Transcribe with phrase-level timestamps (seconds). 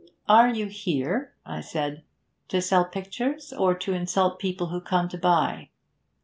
[0.27, 2.01] "Are you here," I said,
[2.47, 5.69] "to sell pictures, or to insult people who come to buy?"